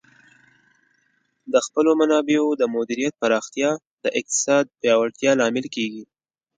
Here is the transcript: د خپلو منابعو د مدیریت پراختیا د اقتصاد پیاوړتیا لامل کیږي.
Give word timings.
د 1.53 1.55
خپلو 1.65 1.91
منابعو 1.99 2.49
د 2.61 2.63
مدیریت 2.75 3.13
پراختیا 3.21 3.69
د 4.03 4.05
اقتصاد 4.19 4.65
پیاوړتیا 4.79 5.31
لامل 5.39 5.65
کیږي. 5.75 6.03